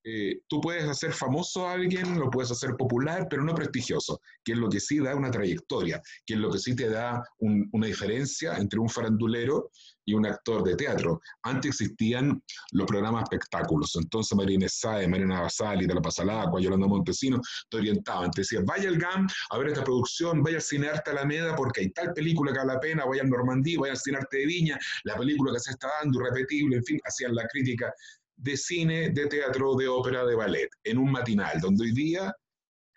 [0.05, 4.53] eh, tú puedes hacer famoso a alguien, lo puedes hacer popular, pero no prestigioso, que
[4.53, 7.87] es lo que sí da una trayectoria, que es lo que sí te da una
[7.87, 9.71] diferencia entre un farandulero
[10.05, 11.21] y un actor de teatro.
[11.43, 17.41] Antes existían los programas espectáculos, entonces Marina Sáez, Marina Basali, de la Pasalagua, Yolanda Montesino,
[17.71, 21.13] te orientaban, te decían, vaya al GAM a ver esta producción, vaya al Cine Arte
[21.13, 24.19] Alameda porque hay tal película que vale la pena, vaya al Normandí, vaya al Cine
[24.19, 27.91] Arte de Viña, la película que se está dando, irrepetible, en fin, hacían la crítica
[28.37, 32.35] de cine, de teatro, de ópera, de ballet, en un matinal, donde hoy día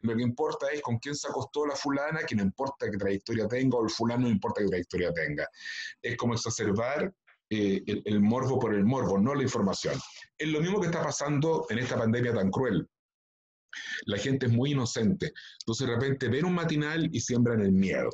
[0.01, 3.47] lo que importa es con quién se acostó la fulana, que no importa qué trayectoria
[3.47, 5.47] tenga, o el fulano no importa qué trayectoria tenga.
[6.01, 7.13] Es como exacerbar
[7.49, 9.95] eh, el, el, morbo por el morbo, no la información.
[10.37, 12.87] Es lo mismo que está pasando en esta pandemia tan cruel.
[14.05, 15.33] La gente es muy inocente.
[15.61, 18.09] Entonces de repente ven un matinal y siembran el miedo.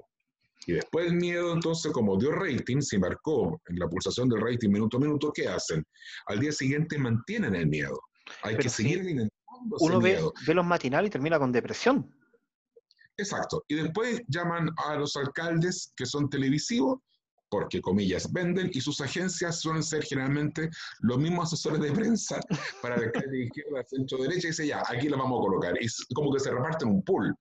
[0.65, 4.69] Y después el miedo, entonces, como dio rating, se marcó en la pulsación del rating
[4.69, 5.83] minuto a minuto, ¿qué hacen?
[6.27, 7.99] Al día siguiente mantienen el miedo.
[8.43, 9.33] Hay que seguir alimentando
[9.79, 12.09] Uno ve, ve los matinales y termina con depresión.
[13.17, 13.63] Exacto.
[13.67, 16.99] Y después llaman a los alcaldes que son televisivos
[17.53, 22.39] porque, comillas, venden y sus agencias suelen ser generalmente los mismos asesores de prensa
[22.81, 25.75] para el de izquierda, centro, derecha, y dice, ya, aquí lo vamos a colocar.
[25.79, 25.85] Y
[26.15, 27.31] como que se reparten un pool.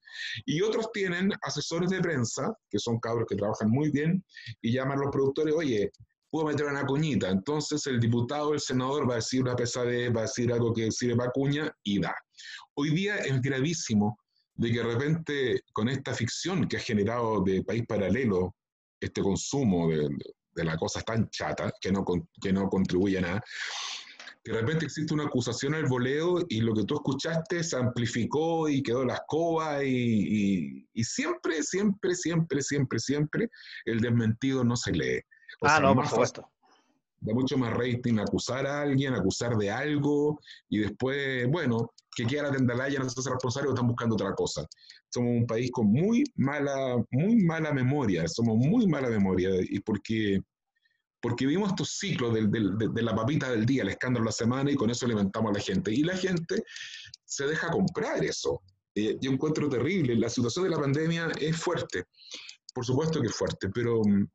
[0.45, 4.23] Y otros tienen asesores de prensa, que son cabros que trabajan muy bien,
[4.61, 5.91] y llaman a los productores, oye,
[6.29, 7.31] puedo meter una cuñita.
[7.31, 10.91] Entonces el diputado, el senador va a decir una pesadez, va a decir algo que
[10.91, 12.13] sirve para cuña y da.
[12.75, 14.19] Hoy día es gravísimo
[14.53, 18.53] de que de repente con esta ficción que ha generado de país paralelo
[19.05, 20.09] este consumo de,
[20.55, 22.05] de la cosa tan chata que no,
[22.41, 23.43] que no contribuye a nada,
[24.45, 28.83] de repente existe una acusación al voleo y lo que tú escuchaste se amplificó y
[28.83, 33.49] quedó la escoba y, y, siempre, siempre, siempre, siempre, siempre
[33.85, 35.21] el desmentido no se lee.
[35.61, 36.52] ah, no, por supuesto.
[37.23, 42.51] Da mucho más rating acusar a alguien, acusar de algo y después, bueno, que quiera
[42.51, 44.67] Tendalaya no se hace responsable o están buscando otra cosa.
[45.09, 50.41] Somos un país con muy mala, muy mala memoria, somos muy mala memoria y porque
[51.23, 54.75] porque vimos estos ciclos de, la papita del día, el escándalo de la semana, y
[54.75, 55.89] con eso alimentamos a la gente.
[55.89, 56.65] Y la gente
[57.23, 58.61] se deja comprar eso.
[58.93, 60.17] Eh, yo encuentro terrible.
[60.17, 62.03] La situación de la pandemia es fuerte.
[62.73, 64.27] Por supuesto que es fuerte, pero mm,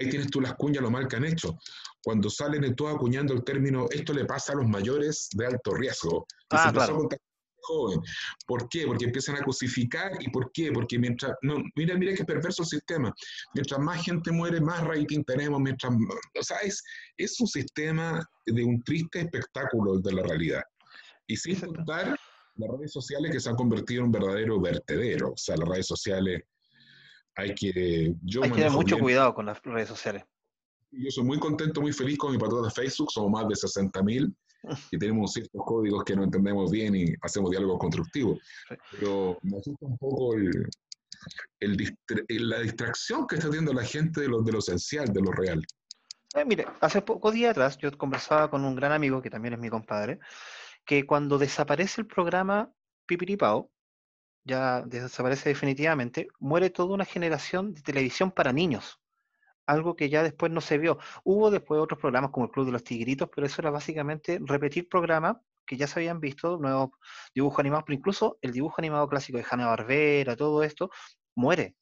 [0.00, 1.56] ahí tienes tú las cuñas, lo mal que han hecho.
[2.02, 6.26] Cuando salen todo acuñando el término, esto le pasa a los mayores de alto riesgo.
[6.50, 7.08] Ah, claro
[7.62, 8.00] joven.
[8.46, 8.86] ¿Por qué?
[8.86, 10.12] Porque empiezan a cosificar.
[10.20, 10.70] ¿Y por qué?
[10.72, 13.12] Porque mientras, no, mira, mira qué perverso el sistema.
[13.54, 15.60] Mientras más gente muere, más rating tenemos.
[15.60, 15.92] Mientras,
[16.38, 16.82] o sea, es,
[17.16, 20.62] es un sistema de un triste espectáculo de la realidad.
[21.26, 22.18] Y sin contar
[22.56, 25.32] las redes sociales que se han convertido en un verdadero vertedero.
[25.32, 26.42] O sea, las redes sociales
[27.36, 28.14] hay que...
[28.22, 30.24] Yo hay que tener mucho cuidado con las redes sociales.
[30.92, 34.02] Yo soy muy contento, muy feliz con mi patrón de Facebook, somos más de 60
[34.02, 34.34] mil
[34.90, 38.38] y tenemos ciertos códigos que no entendemos bien y hacemos diálogo constructivo.
[38.92, 40.68] Pero me asusta un poco el,
[41.60, 45.32] el la distracción que está teniendo la gente de lo, de lo esencial, de lo
[45.32, 45.64] real.
[46.34, 49.60] Eh, mire, hace pocos días atrás yo conversaba con un gran amigo, que también es
[49.60, 50.18] mi compadre,
[50.84, 52.70] que cuando desaparece el programa
[53.06, 53.70] Pipiripao,
[54.44, 59.01] ya desaparece definitivamente, muere toda una generación de televisión para niños
[59.66, 60.98] algo que ya después no se vio.
[61.24, 64.88] Hubo después otros programas como el Club de los Tigritos, pero eso era básicamente repetir
[64.88, 66.90] programas que ya se habían visto, nuevos
[67.34, 70.90] dibujos animados, pero incluso el dibujo animado clásico de Hanna Barbera, todo esto,
[71.36, 71.76] muere.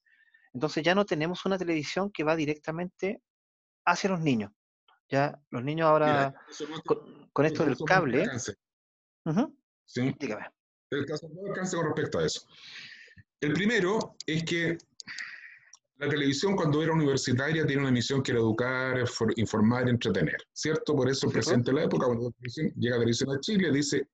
[0.53, 3.23] Entonces ya no tenemos una televisión que va directamente
[3.85, 4.53] hacia los niños.
[5.09, 6.35] Ya los niños ahora,
[7.33, 8.27] con, esto del cable.
[9.87, 10.15] sí.
[10.19, 10.47] Dígame.
[10.91, 12.47] El caso no alcance con respecto a eso.
[13.41, 14.79] El primero es que
[16.01, 19.05] la televisión cuando era universitaria tiene una misión que era educar,
[19.37, 20.97] informar, entretener, ¿cierto?
[20.97, 22.33] Por eso el presidente de la época, cuando
[22.77, 24.09] llega a televisión a Chile, dice,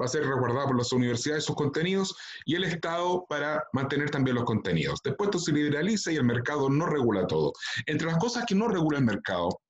[0.00, 4.36] va a ser resguardada por las universidades sus contenidos y el Estado para mantener también
[4.36, 5.00] los contenidos.
[5.04, 7.52] Después esto se liberaliza y el mercado no regula todo.
[7.84, 9.60] Entre las cosas que no regula el mercado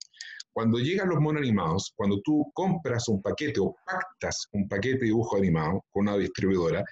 [0.56, 5.04] cuando llegan los monos animados, cuando tú compras un paquete o pactas un paquete de
[5.04, 6.82] dibujo animado con una distribuidora,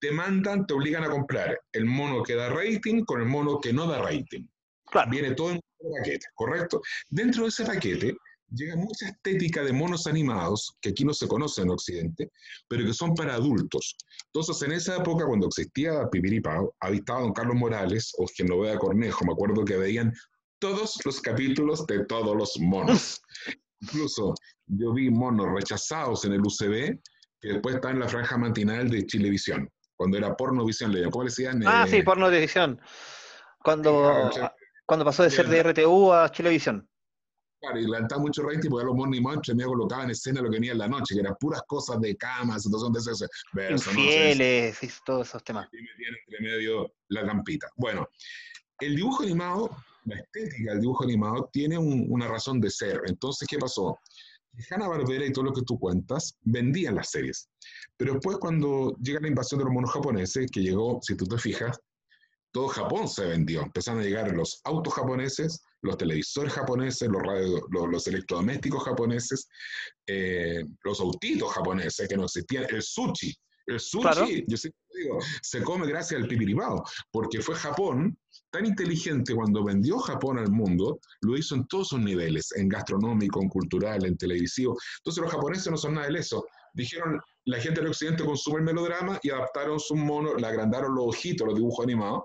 [0.00, 3.72] te mandan, te obligan a comprar el mono que da rating con el mono que
[3.72, 4.44] no da rating.
[5.08, 6.82] Viene todo en un paquete, ¿correcto?
[7.10, 8.16] Dentro de ese paquete
[8.50, 12.32] llega mucha estética de monos animados que aquí no se conoce en Occidente,
[12.66, 13.96] pero que son para adultos.
[14.34, 18.78] Entonces, en esa época, cuando existía Pipiripao, habitaba don Carlos Morales o quien lo vea
[18.78, 20.12] Cornejo, me acuerdo que veían
[20.62, 23.20] todos los capítulos de todos los monos.
[23.80, 24.32] Incluso
[24.66, 27.00] yo vi monos rechazados en el UCB
[27.40, 31.60] que después están en la franja matinal de Chilevisión, cuando era Pornovisión, ¿cómo le decían?
[31.66, 32.80] Ah, sí, Pornovisión.
[33.58, 34.30] Cuando,
[34.86, 36.88] cuando pasó de ser de RTU a Chilevisión.
[37.60, 40.48] Claro, y levantaba mucho rating porque los monos y monstruos me colocaban en escena lo
[40.48, 44.82] que venía en la noche, que eran puras cosas de camas, situación de ese Infieles
[44.82, 45.68] y todos esos temas.
[45.72, 47.68] Y metían entre medio la campita.
[47.76, 48.08] Bueno,
[48.78, 53.00] el dibujo animado la estética del dibujo animado tiene una razón de ser.
[53.06, 53.98] Entonces, ¿qué pasó?
[54.70, 57.48] Hanna Barbera y todo lo que tú cuentas vendían las series.
[57.96, 61.38] Pero después, cuando llega la invasión de los monos japoneses, que llegó, si tú te
[61.38, 61.80] fijas,
[62.52, 63.62] todo Japón se vendió.
[63.62, 67.22] Empezaron a llegar los autos japoneses, los televisores japoneses, los,
[67.70, 69.48] los, electrodomésticos japoneses,
[70.06, 73.34] eh, los autitos japoneses que no existían, el sushi.
[73.66, 78.16] El sushi, yo siempre digo, se come gracias al pipiribao, porque fue Japón
[78.50, 83.40] tan inteligente cuando vendió Japón al mundo, lo hizo en todos sus niveles, en gastronómico,
[83.40, 84.76] en cultural, en televisivo.
[84.98, 86.44] Entonces los japoneses no son nada de eso.
[86.74, 91.06] Dijeron, la gente del occidente consume el melodrama y adaptaron su mono, le agrandaron los
[91.08, 92.22] ojitos, los dibujos animados,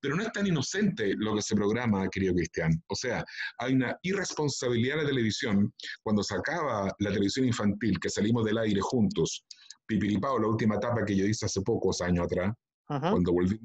[0.00, 2.70] pero no es tan inocente lo que se programa, querido Cristian.
[2.88, 3.24] O sea,
[3.58, 5.74] hay una irresponsabilidad en la televisión.
[6.02, 9.44] Cuando se acaba la televisión infantil, que salimos del aire juntos,
[9.90, 12.54] Pipiripao, la última etapa que yo hice hace pocos años atrás,
[12.86, 13.58] cuando volví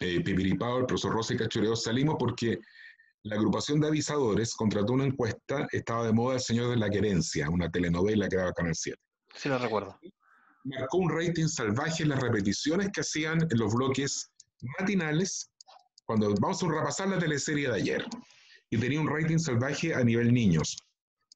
[0.00, 2.58] eh, Pipiripao, el profesor Rossi Cachureo, salimos porque
[3.24, 7.50] la agrupación de avisadores contrató una encuesta, estaba de moda El Señor de la Querencia,
[7.50, 8.98] una telenovela que daba Canal 7.
[9.34, 9.98] Sí, lo recuerdo.
[10.64, 14.30] Marcó un rating salvaje en las repeticiones que hacían en los bloques
[14.78, 15.50] matinales,
[16.06, 18.06] cuando vamos a repasar la teleserie de ayer,
[18.70, 20.74] y tenía un rating salvaje a nivel niños.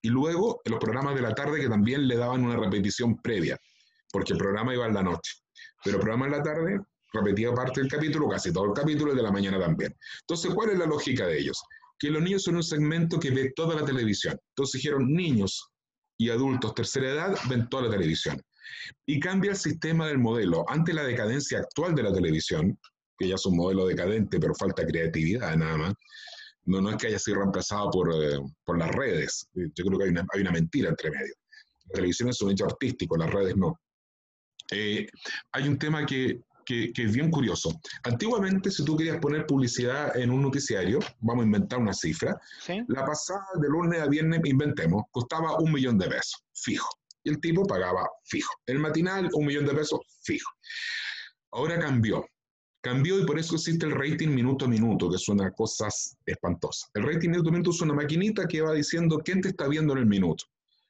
[0.06, 3.58] Y luego en los programas de la tarde que también le daban una repetición previa,
[4.12, 5.32] porque el programa iba en la noche.
[5.82, 6.80] pero programa en la tarde
[7.12, 9.92] repetía parte del capítulo, casi todo el capítulo, de la mañana también.
[10.20, 11.60] Entonces, ¿cuál es la lógica de ellos?
[11.98, 14.38] Que los niños son un segmento que ve toda la televisión.
[14.50, 15.72] Entonces dijeron, niños
[16.16, 18.40] y adultos tercera edad ven toda la televisión.
[19.06, 20.64] Y cambia el sistema del modelo.
[20.68, 22.78] Ante la decadencia actual de la televisión,
[23.18, 25.94] que ya es un modelo decadente, pero falta creatividad nada más,
[26.66, 29.48] no, no es que haya sido reemplazado por, eh, por las redes.
[29.54, 31.34] Yo creo que hay una, hay una mentira entre medio.
[31.86, 33.80] La televisión es un hecho artístico, las redes no.
[34.72, 35.06] Eh,
[35.52, 37.80] hay un tema que, que, es bien curioso.
[38.02, 42.38] Antiguamente, si tú querías poner publicidad en un noticiario, vamos a inventar una cifra,
[42.88, 46.88] la pasada de lunes a viernes, inventemos, costaba un millón de pesos, fijo.
[47.22, 48.52] Y el tipo pagaba fijo.
[48.66, 50.50] El matinal, un millón de pesos, fijo.
[51.52, 52.24] Ahora cambió.
[52.86, 55.88] Cambió y por eso existe el rating minuto a minuto, que es una cosa
[56.24, 56.86] espantosa.
[56.94, 59.92] El rating minuto a minuto es una maquinita que va diciendo quién te está viendo
[59.94, 60.44] en el minuto.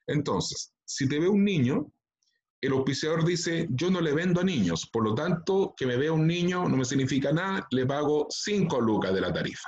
[0.05, 1.91] Entonces, si te ve un niño,
[2.61, 6.11] el auspiciador dice, yo no le vendo a niños, por lo tanto, que me vea
[6.11, 9.67] un niño no me significa nada, le pago 5 lucas de la tarifa.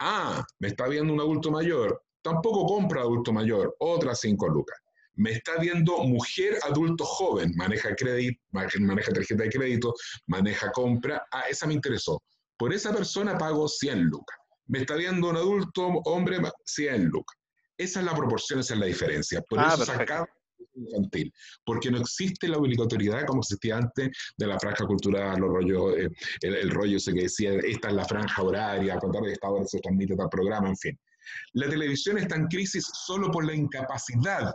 [0.00, 4.78] Ah, me está viendo un adulto mayor, tampoco compra adulto mayor, otras 5 lucas.
[5.18, 9.92] Me está viendo mujer adulto joven, maneja crédito, maneja tarjeta de crédito,
[10.28, 12.22] maneja compra, ah, esa me interesó.
[12.56, 14.38] Por esa persona pago 100 lucas.
[14.66, 17.36] Me está viendo un adulto hombre, 100 lucas.
[17.76, 19.42] Esa es la proporción, esa es la diferencia.
[19.42, 20.28] Por ah, eso se acaba
[20.74, 21.32] infantil,
[21.64, 26.08] porque no existe la obligatoriedad como existía antes de la franja cultural, los rollos, eh,
[26.42, 29.66] el, rollo ese que decía, esta es la franja horaria, a contar de esta hora
[29.66, 31.00] se transmite tal programa, en fin.
[31.54, 34.54] La televisión está en crisis solo por la incapacidad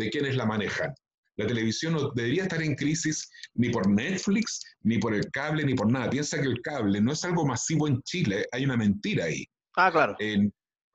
[0.00, 0.92] de quienes la manejan.
[1.36, 5.74] La televisión no debería estar en crisis ni por Netflix, ni por el cable, ni
[5.74, 6.10] por nada.
[6.10, 9.44] Piensa que el cable no es algo masivo en Chile, hay una mentira ahí.
[9.76, 10.16] Ah, claro.
[10.18, 10.52] En,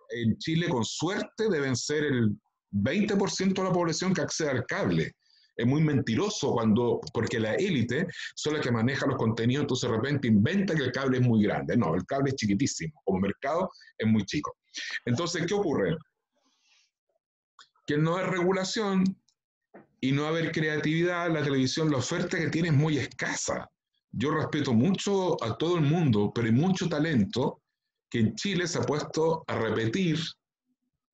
[0.09, 2.35] en Chile, con suerte, deben ser el
[2.71, 5.13] 20% de la población que accede al cable.
[5.55, 9.95] Es muy mentiroso cuando, porque la élite son las que maneja los contenidos, entonces de
[9.95, 11.77] repente inventa que el cable es muy grande.
[11.77, 14.57] No, el cable es chiquitísimo, como mercado es muy chico.
[15.05, 15.95] Entonces, ¿qué ocurre?
[17.85, 19.03] Que no hay regulación
[20.01, 23.69] y no haber creatividad, la televisión, la oferta que tiene es muy escasa.
[24.11, 27.61] Yo respeto mucho a todo el mundo, pero hay mucho talento
[28.09, 30.19] que en Chile se ha puesto a repetir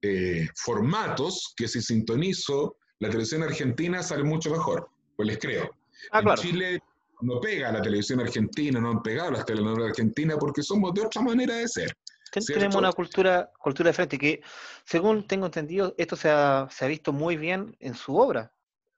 [0.02, 5.70] eh, formatos que si sintonizo la televisión argentina sale mucho mejor, pues les creo.
[6.12, 6.80] Ah, en Chile
[7.22, 11.22] no pega la televisión argentina, no han pegado las telenovelas argentinas porque somos de otra
[11.22, 11.96] manera de ser.
[12.32, 14.42] Tenemos una cultura, cultura de frente que,
[14.86, 18.54] según tengo entendido, esto se ha, se ha visto muy bien en su obra.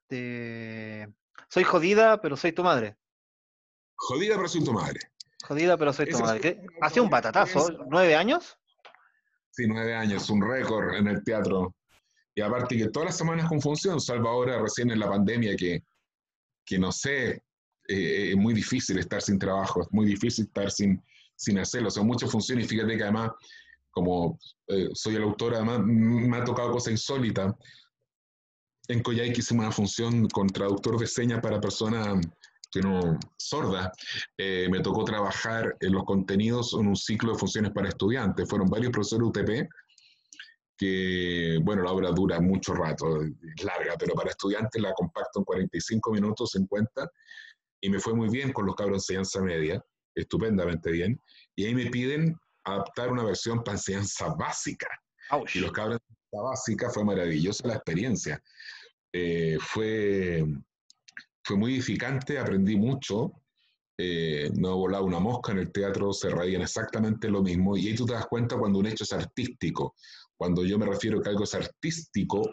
[0.09, 2.95] Soy jodida, pero soy tu madre.
[3.95, 4.99] Jodida, pero soy tu madre.
[5.47, 6.61] Jodida, pero soy tu madre.
[6.81, 8.57] Hace un batatazo, ¿nueve años?
[9.51, 11.75] Sí, nueve años, un récord en el teatro.
[12.35, 15.83] Y aparte que todas las semanas con función, salvo ahora recién en la pandemia que,
[16.65, 17.43] que no sé,
[17.87, 21.03] eh, es muy difícil estar sin trabajo, es muy difícil estar sin,
[21.35, 21.89] sin hacerlo.
[21.89, 23.31] Son muchas funciones y fíjate que además,
[23.91, 27.53] como eh, soy el autor, además me ha tocado cosas insólitas.
[28.87, 32.19] En Coyhaique hicimos una función con traductor de señas para personas
[32.73, 33.91] que no sorda,
[34.35, 38.49] eh, me tocó trabajar en los contenidos en un ciclo de funciones para estudiantes.
[38.49, 39.69] Fueron varios profesores UTP,
[40.75, 45.45] que, bueno, la obra dura mucho rato, es larga, pero para estudiantes la compacto en
[45.45, 47.07] 45 minutos, 50,
[47.81, 49.83] y me fue muy bien con los cabros de enseñanza media,
[50.15, 51.19] estupendamente bien,
[51.55, 54.87] y ahí me piden adaptar una versión para enseñanza básica.
[55.53, 58.41] Y los cabros de enseñanza básica fue maravillosa la experiencia.
[59.11, 60.45] Eh, fue
[61.43, 63.33] fue muy edificante, aprendí mucho.
[63.97, 67.77] Eh, no volaba una mosca en el teatro, se reían exactamente lo mismo.
[67.77, 69.95] Y ahí tú te das cuenta cuando un hecho es artístico.
[70.35, 72.49] Cuando yo me refiero que algo es artístico,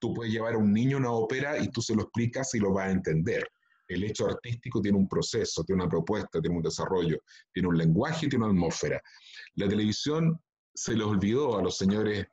[0.00, 2.58] tú puedes llevar a un niño a una ópera y tú se lo explicas y
[2.58, 3.48] lo va a entender.
[3.94, 7.18] El hecho artístico tiene un proceso, tiene una propuesta, tiene un desarrollo,
[7.52, 9.00] tiene un lenguaje, tiene una atmósfera.
[9.54, 10.40] La televisión
[10.74, 12.26] se les olvidó a los señores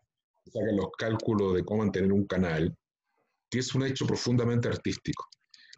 [0.43, 2.75] que sacan los cálculos de cómo mantener un canal,
[3.49, 5.27] que es un hecho profundamente artístico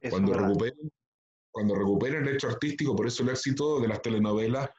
[0.09, 0.91] cuando recuperen,
[1.51, 4.69] cuando el hecho artístico, por eso el éxito de las telenovelas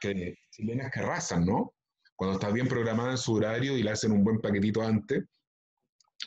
[0.00, 1.74] que, chilenas que arrasan, ¿no?
[2.14, 5.24] Cuando está bien programada en su horario y le hacen un buen paquetito antes,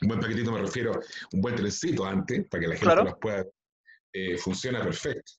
[0.02, 1.00] un buen paquetito me refiero,
[1.34, 3.46] un buen trencito antes, para que la gente las pueda,
[4.14, 5.34] eh, funciona perfecto.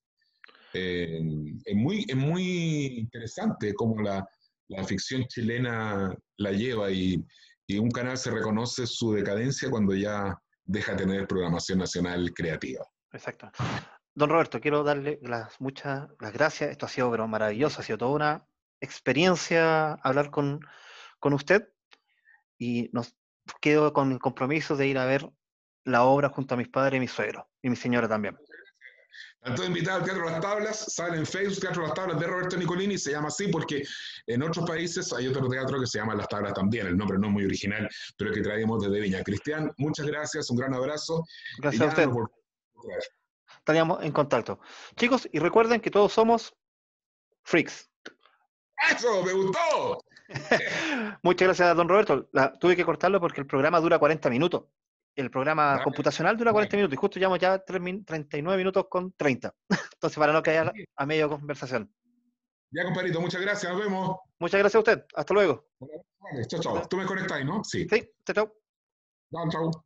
[0.73, 1.21] Eh,
[1.65, 4.27] es, muy, es muy interesante cómo la,
[4.87, 7.25] ficción chilena la lleva y,
[7.79, 12.85] un canal se reconoce su decadencia cuando ya deja de tener programación nacional creativa.
[13.13, 13.51] Exacto.
[14.13, 16.71] Don Roberto, quiero darle las muchas las gracias.
[16.71, 18.47] Esto ha sido pero maravilloso, ha sido toda una
[18.81, 20.61] experiencia hablar con,
[21.23, 21.69] usted
[22.59, 23.15] y nos
[23.61, 25.31] quedo con el compromiso de ir a ver
[25.85, 28.37] la obra junto a mis padres y mi suegro y mi señora también.
[29.41, 32.99] Tanto invitado al Teatro Las Tablas, sale en Facebook Teatro Las Tablas de Roberto Nicolini,
[32.99, 33.83] se llama así porque
[34.27, 37.29] en otros países hay otro teatro que se llama Las Tablas también, el nombre no
[37.29, 39.23] es muy original, pero que traemos desde Viña.
[39.23, 41.25] Cristian, muchas gracias, un gran abrazo.
[41.59, 42.09] Gracias a usted.
[43.59, 44.61] Estaríamos en contacto.
[44.97, 46.55] Chicos, y recuerden que todos somos
[47.43, 47.91] freaks.
[48.91, 49.23] ¡Eso!
[49.25, 50.03] ¡Me gustó!
[51.23, 52.29] Muchas gracias, don Roberto.
[52.61, 54.65] tuve que cortarlo porque el programa dura 40 minutos.
[55.17, 59.55] El programa computacional dura 40 minutos y justo llevamos ya 39 minutos con 30.
[59.95, 61.93] Entonces, para no caer a medio conversación.
[62.71, 63.73] Ya, compadrito, muchas gracias.
[63.73, 64.17] Nos vemos.
[64.39, 65.05] Muchas gracias a usted.
[65.15, 65.69] Hasta luego.
[66.47, 66.89] chao, chao.
[66.89, 67.65] Tú me conectáis, ¿no?
[67.65, 67.87] Sí.
[67.89, 68.55] Sí, chao, chao.
[69.33, 69.85] Chao, chao.